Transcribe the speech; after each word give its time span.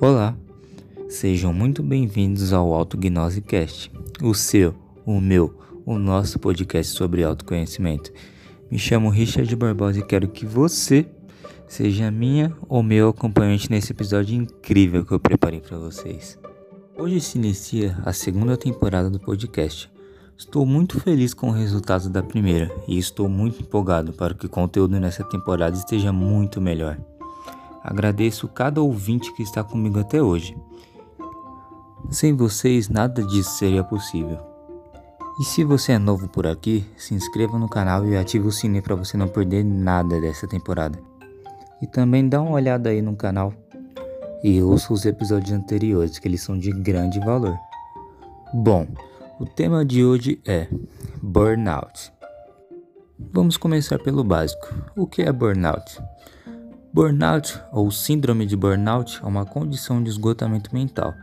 Olá, 0.00 0.36
sejam 1.08 1.52
muito 1.52 1.82
bem-vindos 1.82 2.52
ao 2.52 2.72
AutoGnose 2.72 3.40
Cast, 3.40 3.90
o 4.22 4.32
seu, 4.32 4.72
o 5.04 5.20
meu, 5.20 5.58
o 5.84 5.98
nosso 5.98 6.38
podcast 6.38 6.96
sobre 6.96 7.24
autoconhecimento. 7.24 8.12
Me 8.70 8.78
chamo 8.78 9.08
Richard 9.08 9.56
Barbosa 9.56 9.98
e 9.98 10.04
quero 10.06 10.28
que 10.28 10.46
você 10.46 11.04
seja 11.66 12.12
minha 12.12 12.56
ou 12.68 12.80
meu 12.80 13.08
acompanhante 13.08 13.68
nesse 13.68 13.90
episódio 13.90 14.36
incrível 14.36 15.04
que 15.04 15.10
eu 15.10 15.18
preparei 15.18 15.58
para 15.58 15.76
vocês. 15.76 16.38
Hoje 16.96 17.20
se 17.20 17.36
inicia 17.36 17.98
a 18.04 18.12
segunda 18.12 18.56
temporada 18.56 19.10
do 19.10 19.18
podcast. 19.18 19.90
Estou 20.36 20.64
muito 20.64 21.00
feliz 21.00 21.34
com 21.34 21.48
o 21.48 21.52
resultado 21.52 22.08
da 22.08 22.22
primeira 22.22 22.70
e 22.86 22.96
estou 22.96 23.28
muito 23.28 23.62
empolgado 23.62 24.12
para 24.12 24.32
que 24.32 24.46
o 24.46 24.48
conteúdo 24.48 25.00
nessa 25.00 25.24
temporada 25.24 25.76
esteja 25.76 26.12
muito 26.12 26.60
melhor. 26.60 26.96
Agradeço 27.82 28.48
cada 28.48 28.80
ouvinte 28.82 29.32
que 29.32 29.42
está 29.42 29.62
comigo 29.62 29.98
até 29.98 30.22
hoje. 30.22 30.56
Sem 32.10 32.34
vocês, 32.34 32.88
nada 32.88 33.22
disso 33.22 33.50
seria 33.50 33.84
possível. 33.84 34.38
E 35.40 35.44
se 35.44 35.62
você 35.62 35.92
é 35.92 35.98
novo 35.98 36.28
por 36.28 36.46
aqui, 36.46 36.84
se 36.96 37.14
inscreva 37.14 37.58
no 37.58 37.68
canal 37.68 38.04
e 38.06 38.16
ative 38.16 38.48
o 38.48 38.52
sininho 38.52 38.82
para 38.82 38.96
você 38.96 39.16
não 39.16 39.28
perder 39.28 39.64
nada 39.64 40.20
dessa 40.20 40.48
temporada. 40.48 40.98
E 41.80 41.86
também 41.86 42.28
dá 42.28 42.40
uma 42.40 42.52
olhada 42.52 42.90
aí 42.90 43.00
no 43.00 43.14
canal 43.14 43.52
e 44.42 44.62
ouça 44.62 44.92
os 44.92 45.04
episódios 45.04 45.52
anteriores, 45.52 46.18
que 46.18 46.26
eles 46.26 46.42
são 46.42 46.58
de 46.58 46.72
grande 46.72 47.20
valor. 47.20 47.56
Bom, 48.52 48.86
o 49.38 49.46
tema 49.46 49.84
de 49.84 50.04
hoje 50.04 50.40
é 50.46 50.68
burnout. 51.22 52.12
Vamos 53.32 53.56
começar 53.56 53.98
pelo 53.98 54.24
básico. 54.24 54.74
O 54.96 55.06
que 55.06 55.22
é 55.22 55.32
burnout? 55.32 56.00
Burnout 56.92 57.60
ou 57.70 57.90
síndrome 57.90 58.46
de 58.46 58.56
burnout 58.56 59.20
é 59.22 59.26
uma 59.26 59.44
condição 59.44 60.02
de 60.02 60.08
esgotamento 60.08 60.74
mental, 60.74 61.14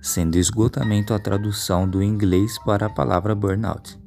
sendo 0.00 0.36
esgotamento 0.36 1.14
a 1.14 1.18
tradução 1.18 1.88
do 1.88 2.02
inglês 2.02 2.58
para 2.58 2.86
a 2.86 2.90
palavra 2.90 3.34
burnout. 3.34 3.98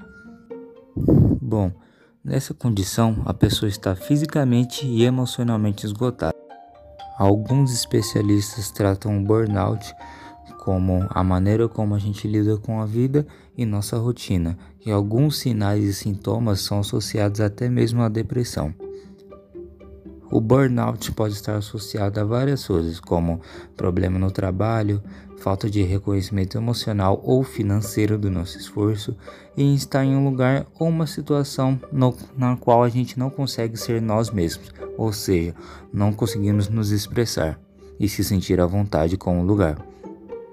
Bom, 1.42 1.72
nessa 2.24 2.54
condição 2.54 3.24
a 3.26 3.34
pessoa 3.34 3.68
está 3.68 3.96
fisicamente 3.96 4.86
e 4.86 5.04
emocionalmente 5.04 5.88
esgotada. 5.88 6.36
Alguns 7.18 7.74
especialistas 7.74 8.70
tratam 8.70 9.18
o 9.18 9.26
burnout 9.26 9.92
como 10.60 11.08
a 11.10 11.24
maneira 11.24 11.68
como 11.68 11.96
a 11.96 12.00
gente 12.00 12.28
lida 12.28 12.58
com 12.58 12.80
a 12.80 12.86
vida 12.86 13.26
e 13.58 13.66
nossa 13.66 13.98
rotina, 13.98 14.58
e 14.86 14.92
alguns 14.92 15.40
sinais 15.40 15.84
e 15.84 15.94
sintomas 15.94 16.62
são 16.62 16.80
associados 16.80 17.42
até 17.42 17.70
mesmo 17.70 18.02
à 18.02 18.10
depressão. 18.10 18.74
O 20.30 20.42
burnout 20.42 21.12
pode 21.14 21.34
estar 21.34 21.56
associado 21.56 22.20
a 22.20 22.24
várias 22.24 22.66
coisas, 22.66 23.00
como 23.00 23.42
problema 23.76 24.20
no 24.20 24.30
trabalho, 24.30 25.02
falta 25.38 25.70
de 25.70 25.82
reconhecimento 25.84 26.58
emocional 26.58 27.22
ou 27.24 27.44
financeiro 27.44 28.18
do 28.18 28.30
nosso 28.30 28.58
esforço, 28.58 29.16
e 29.56 29.74
estar 29.74 30.04
em 30.04 30.16
um 30.16 30.24
lugar 30.24 30.66
ou 30.78 30.90
uma 30.90 31.08
situação 31.08 31.80
no, 31.92 32.16
na 32.38 32.58
qual 32.58 32.84
a 32.84 32.90
gente 32.90 33.18
não 33.18 33.30
consegue 33.30 33.78
ser 33.78 34.02
nós 34.02 34.30
mesmos, 34.30 34.72
ou 34.98 35.14
seja, 35.14 35.56
não 35.94 36.12
conseguimos 36.12 36.68
nos 36.68 36.92
expressar 36.92 37.60
e 38.00 38.10
se 38.10 38.24
sentir 38.24 38.60
à 38.60 38.66
vontade 38.66 39.18
com 39.18 39.40
o 39.40 39.46
lugar 39.46 39.78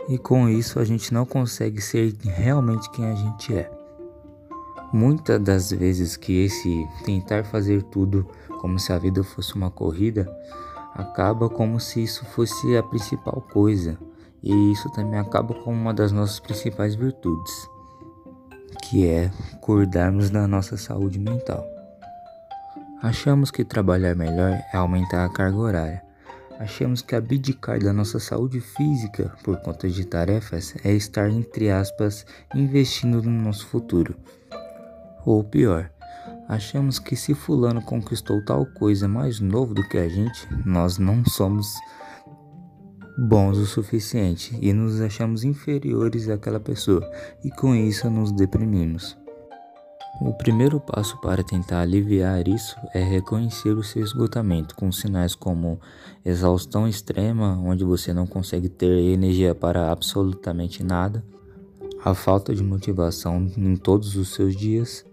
e 0.09 0.19
com 0.19 0.49
isso 0.49 0.79
a 0.79 0.85
gente 0.85 1.13
não 1.13 1.25
consegue 1.25 1.81
ser 1.81 2.15
realmente 2.23 2.91
quem 2.91 3.07
a 3.07 3.15
gente 3.15 3.55
é. 3.55 3.71
Muitas 4.93 5.41
das 5.41 5.71
vezes 5.73 6.17
que 6.17 6.45
esse 6.45 6.87
tentar 7.05 7.45
fazer 7.45 7.83
tudo 7.85 8.27
como 8.65 8.79
se 8.79 8.95
a 8.95 8.99
vida 8.99 9.23
fosse 9.23 9.55
uma 9.55 9.71
corrida 9.71 10.27
acaba 10.95 11.51
como 11.51 11.79
se 11.79 12.03
isso 12.03 12.25
fosse 12.25 12.75
a 12.79 12.83
principal 12.83 13.47
coisa, 13.53 13.99
e 14.43 14.73
isso 14.73 14.89
também 14.93 15.21
acaba 15.21 15.53
com 15.53 15.71
uma 15.71 15.93
das 15.93 16.13
nossas 16.13 16.41
principais 16.41 16.95
virtudes, 16.95 17.69
que 18.83 19.07
é 19.07 19.31
cuidarmos 19.61 20.31
da 20.31 20.49
nossa 20.49 20.79
saúde 20.79 21.19
mental. 21.19 21.63
Achamos 23.03 23.51
que 23.51 23.67
trabalhar 23.67 24.15
melhor 24.15 24.59
é 24.73 24.79
aumentar 24.79 25.27
a 25.27 25.29
carga 25.29 25.59
horária, 25.59 26.03
Achamos 26.59 27.03
que 27.03 27.15
abdicar 27.15 27.81
da 27.81 27.93
nossa 27.93 28.19
saúde 28.19 28.61
física 28.61 29.31
por 29.43 29.61
conta 29.61 29.91
de 29.91 30.07
tarefas 30.07 30.73
é 30.85 30.93
estar, 30.93 31.29
entre 31.29 31.69
aspas, 31.69 32.25
investindo 32.55 33.21
no 33.21 33.43
nosso 33.43 33.67
futuro. 33.67 34.15
Ou 35.27 35.43
pior, 35.43 35.91
achamos 36.49 36.99
que 36.99 37.17
se 37.17 37.35
Fulano 37.35 37.83
conquistou 37.83 38.45
tal 38.45 38.67
coisa 38.67 39.09
mais 39.09 39.41
novo 39.41 39.75
do 39.75 39.87
que 39.89 39.99
a 39.99 40.09
gente, 40.09 40.49
nós 40.65 40.99
não 40.99 41.25
somos 41.25 41.75
bons 43.17 43.59
o 43.59 43.67
suficiente 43.67 44.59
e 44.61 44.73
nos 44.73 45.01
achamos 45.01 45.45
inferiores 45.45 46.29
àquela 46.29 46.61
pessoa, 46.61 47.09
e 47.45 47.51
com 47.51 47.75
isso 47.75 48.11
nos 48.11 48.33
deprimimos. 48.33 49.17
O 50.21 50.33
primeiro 50.33 50.79
passo 50.79 51.21
para 51.21 51.43
tentar 51.43 51.81
aliviar 51.81 52.47
isso 52.47 52.77
é 52.95 53.03
reconhecer 53.03 53.71
o 53.71 53.83
seu 53.83 54.03
esgotamento 54.03 54.75
com 54.77 54.93
sinais 54.93 55.35
como 55.35 55.81
exaustão 56.25 56.87
extrema, 56.87 57.59
onde 57.65 57.85
você 57.85 58.13
não 58.13 58.27
consegue 58.27 58.69
ter 58.69 59.13
energia 59.13 59.55
para 59.55 59.91
absolutamente 59.91 60.85
nada, 60.85 61.25
a 62.05 62.15
falta 62.15 62.55
de 62.55 62.63
motivação 62.63 63.51
em 63.57 63.75
todos 63.75 64.15
os 64.15 64.35
seus 64.35 64.55
dias, 64.55 65.05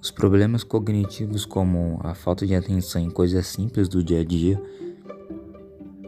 os 0.00 0.10
problemas 0.10 0.62
cognitivos 0.62 1.44
como 1.44 1.98
a 2.02 2.14
falta 2.14 2.46
de 2.46 2.54
atenção 2.54 3.02
em 3.02 3.10
coisas 3.10 3.46
simples 3.46 3.88
do 3.88 4.02
dia 4.02 4.20
a 4.20 4.24
dia. 4.24 4.62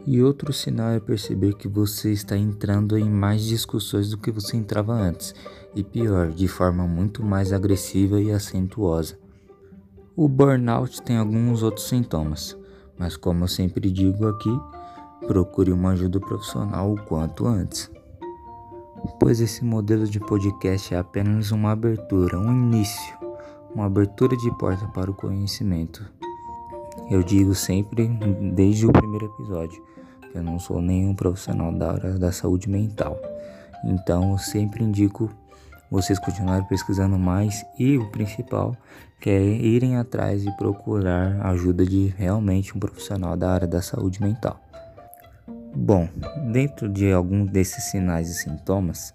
E 0.05 0.21
outro 0.21 0.51
sinal 0.51 0.91
é 0.91 0.99
perceber 0.99 1.53
que 1.53 1.67
você 1.67 2.11
está 2.11 2.35
entrando 2.35 2.97
em 2.97 3.09
mais 3.09 3.43
discussões 3.43 4.09
do 4.09 4.17
que 4.17 4.31
você 4.31 4.57
entrava 4.57 4.93
antes 4.93 5.35
e 5.75 5.83
pior, 5.83 6.31
de 6.31 6.47
forma 6.47 6.87
muito 6.87 7.23
mais 7.23 7.53
agressiva 7.53 8.19
e 8.19 8.31
acentuosa. 8.31 9.19
O 10.15 10.27
burnout 10.27 11.01
tem 11.01 11.17
alguns 11.17 11.61
outros 11.61 11.87
sintomas, 11.87 12.57
mas 12.97 13.15
como 13.15 13.43
eu 13.43 13.47
sempre 13.47 13.91
digo 13.91 14.27
aqui, 14.27 14.51
procure 15.27 15.71
uma 15.71 15.91
ajuda 15.91 16.19
profissional 16.19 16.93
o 16.93 17.01
quanto 17.03 17.45
antes. 17.45 17.91
Pois 19.19 19.39
esse 19.39 19.63
modelo 19.63 20.07
de 20.07 20.19
podcast 20.19 20.93
é 20.93 20.97
apenas 20.97 21.51
uma 21.51 21.71
abertura, 21.71 22.39
um 22.39 22.51
início, 22.51 23.17
uma 23.73 23.85
abertura 23.85 24.35
de 24.35 24.51
porta 24.57 24.85
para 24.87 25.09
o 25.09 25.13
conhecimento. 25.13 26.05
Eu 27.09 27.23
digo 27.23 27.55
sempre, 27.55 28.07
desde 28.53 28.85
o 28.85 28.91
primeiro 28.91 29.25
episódio, 29.25 29.83
que 30.31 30.37
eu 30.37 30.43
não 30.43 30.59
sou 30.59 30.81
nenhum 30.81 31.15
profissional 31.15 31.71
da 31.71 31.91
área 31.91 32.19
da 32.19 32.31
saúde 32.31 32.69
mental. 32.69 33.17
Então 33.83 34.31
eu 34.31 34.37
sempre 34.37 34.83
indico 34.83 35.29
vocês 35.89 36.17
continuarem 36.19 36.65
pesquisando 36.67 37.17
mais 37.17 37.65
e 37.77 37.97
o 37.97 38.09
principal 38.11 38.75
que 39.19 39.29
é 39.29 39.41
irem 39.41 39.97
atrás 39.97 40.45
e 40.45 40.51
procurar 40.57 41.45
ajuda 41.45 41.85
de 41.85 42.07
realmente 42.17 42.75
um 42.75 42.79
profissional 42.79 43.37
da 43.37 43.51
área 43.51 43.67
da 43.67 43.81
saúde 43.81 44.21
mental. 44.21 44.59
Bom, 45.75 46.09
dentro 46.51 46.89
de 46.89 47.11
algum 47.11 47.45
desses 47.45 47.85
sinais 47.85 48.29
e 48.29 48.33
sintomas, 48.33 49.13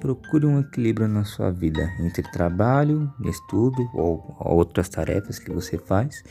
procure 0.00 0.46
um 0.46 0.60
equilíbrio 0.60 1.08
na 1.08 1.24
sua 1.24 1.50
vida 1.50 1.92
entre 2.00 2.22
trabalho, 2.22 3.12
estudo 3.24 3.88
ou 3.92 4.36
outras 4.38 4.88
tarefas 4.88 5.38
que 5.38 5.52
você 5.52 5.76
faz 5.76 6.22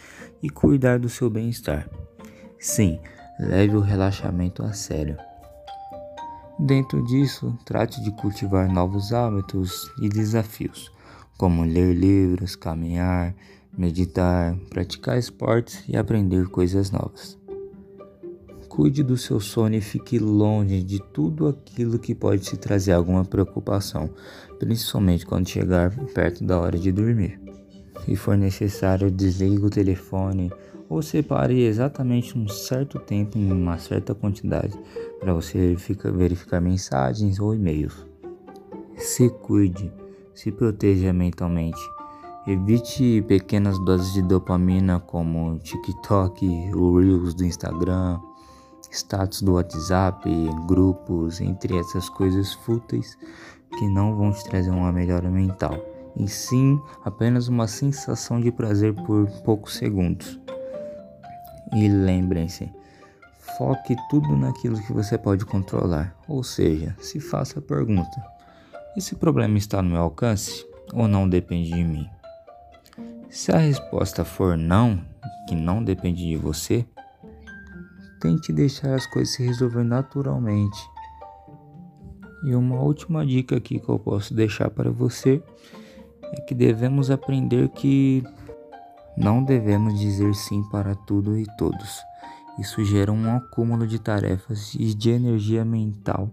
e 0.41 0.50
cuidar 0.50 1.00
do 1.00 1.09
seu 1.09 1.29
bem-estar. 1.29 1.89
Sim, 2.59 3.00
leve 3.39 3.75
o 3.75 3.81
relaxamento 3.81 4.63
a 4.63 4.73
sério. 4.73 5.17
Dentro 6.59 7.03
disso, 7.03 7.57
trate 7.66 8.01
de 8.03 8.11
cultivar 8.11 8.67
novos 8.72 9.13
hábitos 9.13 9.91
e 10.01 10.09
desafios, 10.09 10.91
como 11.38 11.63
ler 11.63 11.94
livros, 11.94 12.56
caminhar, 12.56 13.35
meditar, 13.77 14.56
praticar 14.69 15.19
esportes 15.19 15.83
e 15.88 15.95
aprender 15.95 16.47
coisas 16.47 16.89
novas. 16.89 17.38
Cuide 18.77 19.01
do 19.01 19.18
seu 19.18 19.39
sono 19.39 19.74
e 19.74 19.81
fique 19.81 20.19
longe 20.19 20.83
de 20.83 21.01
tudo 21.01 21.47
aquilo 21.47 21.97
que 21.97 22.13
pode 22.13 22.44
te 22.44 22.56
trazer 22.56 22.91
alguma 22.91 23.25
preocupação, 23.25 24.07
principalmente 24.59 25.25
quando 25.25 25.50
chegar 25.50 25.89
perto 26.13 26.44
da 26.44 26.59
hora 26.59 26.77
de 26.77 26.91
dormir. 26.91 27.41
Se 28.06 28.15
for 28.15 28.38
necessário, 28.38 29.09
desligue 29.09 29.65
o 29.65 29.69
telefone 29.71 30.51
ou 30.88 31.01
separe 31.01 31.59
exatamente 31.63 32.38
um 32.38 32.47
certo 32.47 33.00
tempo 33.00 33.35
em 33.35 33.51
uma 33.51 33.79
certa 33.79 34.13
quantidade 34.13 34.80
para 35.19 35.33
você 35.33 35.57
verificar, 35.57 36.12
verificar 36.12 36.62
mensagens 36.62 37.39
ou 37.39 37.56
e-mails. 37.56 38.06
Se 38.95 39.27
cuide, 39.27 39.91
se 40.35 40.51
proteja 40.51 41.12
mentalmente. 41.12 41.81
Evite 42.45 43.23
pequenas 43.27 43.83
doses 43.83 44.13
de 44.13 44.21
dopamina 44.21 45.00
como 45.00 45.57
TikTok, 45.57 46.45
o 46.75 47.00
Reels 47.00 47.33
do 47.33 47.44
Instagram, 47.44 48.19
status 48.92 49.42
do 49.42 49.54
WhatsApp, 49.54 50.30
grupos, 50.68 51.42
entre 51.42 51.78
essas 51.78 52.10
coisas 52.10 52.54
fúteis 52.54 53.18
que 53.78 53.88
não 53.88 54.16
vão 54.16 54.31
te 54.31 54.44
trazer 54.45 54.69
uma 54.69 54.92
melhora 54.92 55.30
mental, 55.30 55.78
e 56.16 56.28
sim 56.28 56.81
apenas 57.04 57.48
uma 57.48 57.68
sensação 57.68 58.39
de 58.39 58.51
prazer 58.51 58.94
por 58.94 59.30
poucos 59.44 59.75
segundos. 59.75 60.39
E 61.74 61.88
lembrem-se, 61.88 62.72
foque 63.57 63.95
tudo 64.10 64.36
naquilo 64.36 64.81
que 64.81 64.94
você 64.94 65.18
pode 65.18 65.45
controlar. 65.45 66.16
Ou 66.28 66.44
seja, 66.44 66.95
se 67.00 67.19
faça 67.19 67.60
a 67.60 67.62
pergunta: 67.62 68.24
esse 68.95 69.16
problema 69.16 69.57
está 69.57 69.81
no 69.81 69.92
meu 69.92 70.01
alcance 70.01 70.66
ou 70.94 71.07
não 71.07 71.28
depende 71.28 71.72
de 71.72 71.83
mim? 71.83 72.10
Se 73.30 73.51
a 73.51 73.57
resposta 73.57 74.24
for 74.24 74.57
não, 74.57 75.01
que 75.48 75.56
não 75.56 75.83
depende 75.83 76.25
de 76.25 76.38
você, 76.38 76.86
tente 78.19 78.52
deixar 78.54 78.96
as 78.96 79.06
coisas 79.06 79.34
se 79.34 79.44
resolver 79.44 79.84
naturalmente. 79.84 80.80
E 82.44 82.56
uma 82.56 82.80
última 82.80 83.25
dica 83.25 83.58
aqui 83.58 83.80
que 83.80 83.90
eu 83.90 83.98
posso 83.98 84.34
deixar 84.34 84.69
para 84.69 84.92
você 84.92 85.42
é 86.24 86.42
que 86.42 86.54
devemos 86.54 87.10
aprender 87.10 87.69
que 87.69 88.24
não 89.18 89.44
devemos 89.44 90.00
dizer 90.00 90.34
sim 90.36 90.64
para 90.69 90.94
tudo 90.94 91.38
e 91.38 91.46
todos. 91.58 92.00
Isso 92.60 92.84
gera 92.84 93.12
um 93.12 93.36
acúmulo 93.36 93.88
de 93.88 94.00
tarefas 94.00 94.74
e 94.75 94.94
de 94.94 95.10
energia 95.10 95.64
mental 95.64 96.31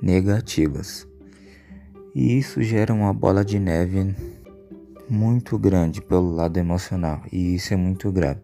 negativas. 0.00 1.06
E 2.14 2.38
isso 2.38 2.62
gera 2.62 2.92
uma 2.92 3.12
bola 3.12 3.44
de 3.44 3.58
neve 3.58 4.14
muito 5.08 5.58
grande 5.58 6.00
pelo 6.00 6.34
lado 6.34 6.56
emocional, 6.56 7.22
e 7.32 7.54
isso 7.54 7.74
é 7.74 7.76
muito 7.76 8.10
grave. 8.12 8.40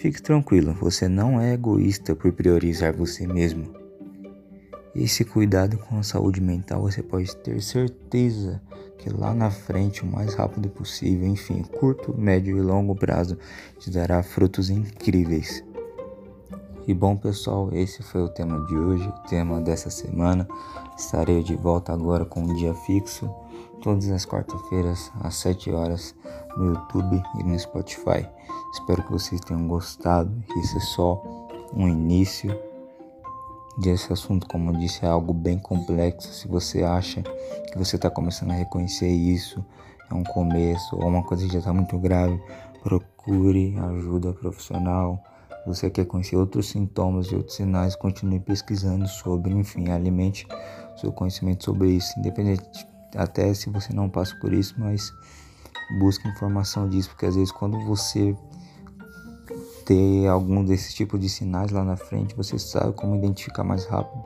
Fique 0.00 0.22
tranquilo, 0.22 0.72
você 0.72 1.06
não 1.06 1.38
é 1.38 1.52
egoísta 1.52 2.16
por 2.16 2.32
priorizar 2.32 2.90
você 2.96 3.26
mesmo. 3.26 3.70
Esse 4.96 5.26
cuidado 5.26 5.76
com 5.76 5.98
a 5.98 6.02
saúde 6.02 6.40
mental 6.40 6.80
você 6.80 7.02
pode 7.02 7.36
ter 7.36 7.60
certeza 7.60 8.62
que 8.96 9.10
lá 9.10 9.34
na 9.34 9.50
frente, 9.50 10.02
o 10.02 10.06
mais 10.06 10.32
rápido 10.32 10.70
possível, 10.70 11.28
enfim, 11.28 11.62
curto, 11.62 12.18
médio 12.18 12.56
e 12.56 12.62
longo 12.62 12.94
prazo, 12.94 13.36
te 13.78 13.90
dará 13.90 14.22
frutos 14.22 14.70
incríveis. 14.70 15.62
E 16.90 16.94
bom 16.94 17.16
pessoal, 17.16 17.68
esse 17.72 18.02
foi 18.02 18.20
o 18.20 18.28
tema 18.28 18.66
de 18.66 18.76
hoje, 18.76 19.06
o 19.06 19.28
tema 19.28 19.60
dessa 19.60 19.88
semana. 19.88 20.44
Estarei 20.98 21.40
de 21.40 21.54
volta 21.54 21.92
agora 21.92 22.24
com 22.24 22.40
um 22.40 22.52
dia 22.52 22.74
fixo, 22.74 23.32
todas 23.80 24.10
as 24.10 24.24
quartas-feiras 24.24 25.08
às 25.20 25.36
7 25.36 25.70
horas 25.70 26.16
no 26.56 26.74
YouTube 26.74 27.22
e 27.38 27.44
no 27.44 27.56
Spotify. 27.56 28.26
Espero 28.72 29.04
que 29.04 29.12
vocês 29.12 29.40
tenham 29.42 29.68
gostado. 29.68 30.32
Isso 30.56 30.78
é 30.78 30.80
só 30.80 31.22
um 31.72 31.86
início 31.86 32.52
desse 33.78 34.12
assunto, 34.12 34.48
como 34.48 34.72
eu 34.72 34.78
disse, 34.80 35.04
é 35.04 35.08
algo 35.08 35.32
bem 35.32 35.60
complexo. 35.60 36.32
Se 36.32 36.48
você 36.48 36.82
acha 36.82 37.22
que 37.22 37.78
você 37.78 37.94
está 37.94 38.10
começando 38.10 38.50
a 38.50 38.54
reconhecer 38.54 39.06
isso, 39.06 39.64
é 40.10 40.12
um 40.12 40.24
começo 40.24 40.96
ou 40.96 41.06
uma 41.06 41.22
coisa 41.22 41.46
que 41.46 41.52
já 41.52 41.60
está 41.60 41.72
muito 41.72 41.96
grave, 41.98 42.42
procure 42.82 43.78
ajuda 43.78 44.32
profissional 44.32 45.22
você 45.66 45.90
quer 45.90 46.06
conhecer 46.06 46.36
outros 46.36 46.68
sintomas 46.68 47.26
e 47.26 47.34
outros 47.34 47.56
sinais, 47.56 47.94
continue 47.94 48.40
pesquisando 48.40 49.06
sobre, 49.06 49.52
enfim, 49.52 49.90
alimente 49.90 50.46
seu 50.96 51.12
conhecimento 51.12 51.64
sobre 51.64 51.90
isso, 51.90 52.18
independente 52.18 52.86
até 53.14 53.52
se 53.54 53.68
você 53.70 53.92
não 53.92 54.08
passa 54.08 54.34
por 54.36 54.52
isso, 54.52 54.74
mas 54.78 55.12
busque 55.98 56.28
informação 56.28 56.88
disso, 56.88 57.10
porque 57.10 57.26
às 57.26 57.34
vezes 57.34 57.52
quando 57.52 57.78
você 57.84 58.36
ter 59.84 60.28
algum 60.28 60.64
desses 60.64 60.94
tipos 60.94 61.18
de 61.18 61.28
sinais 61.28 61.72
lá 61.72 61.84
na 61.84 61.96
frente, 61.96 62.34
você 62.36 62.58
sabe 62.58 62.92
como 62.92 63.16
identificar 63.16 63.64
mais 63.64 63.86
rápido 63.86 64.22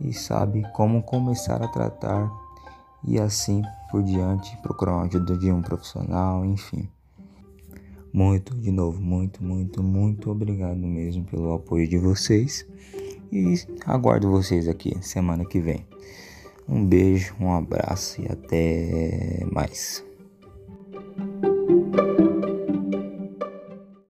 e 0.00 0.12
sabe 0.12 0.66
como 0.72 1.02
começar 1.02 1.62
a 1.62 1.68
tratar 1.68 2.30
e 3.06 3.20
assim 3.20 3.62
por 3.90 4.02
diante, 4.02 4.56
procurar 4.62 4.96
uma 4.96 5.04
ajuda 5.04 5.36
de 5.36 5.52
um 5.52 5.60
profissional, 5.60 6.44
enfim. 6.44 6.88
Muito, 8.14 8.54
de 8.54 8.70
novo, 8.70 9.02
muito, 9.02 9.42
muito, 9.42 9.82
muito 9.82 10.30
obrigado 10.30 10.78
mesmo 10.78 11.24
pelo 11.24 11.52
apoio 11.52 11.88
de 11.88 11.98
vocês. 11.98 12.64
E 13.32 13.56
aguardo 13.84 14.30
vocês 14.30 14.68
aqui 14.68 14.96
semana 15.02 15.44
que 15.44 15.58
vem. 15.58 15.84
Um 16.68 16.86
beijo, 16.86 17.34
um 17.40 17.52
abraço 17.52 18.22
e 18.22 18.30
até 18.30 19.44
mais. 19.50 20.04